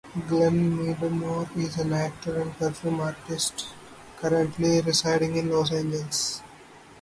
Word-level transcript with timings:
Glen 0.27 0.77
Meadmore 0.79 1.55
is 1.57 1.77
an 1.77 1.93
actor 1.93 2.39
and 2.41 2.57
performance 2.57 3.17
artist 3.19 3.67
currently 4.17 4.81
residing 4.81 5.35
in 5.35 5.51
Los 5.51 5.71
Angeles. 5.71 6.41